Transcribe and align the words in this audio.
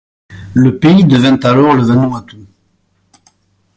Le 0.55 0.79
pays 0.79 1.03
devint 1.05 1.37
alors 1.43 1.75
le 1.75 1.83
Vanuatu. 1.83 2.37